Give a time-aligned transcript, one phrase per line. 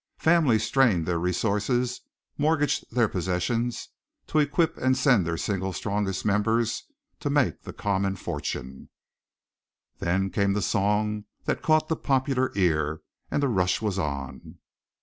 [0.17, 2.01] Families strained their resources,
[2.35, 3.89] mortgaged their possessions,
[4.25, 6.85] to equip and send their single strongest members
[7.19, 8.89] to make the common fortune.
[9.99, 14.57] Then came the song that caught the popular ear; and the rush was on.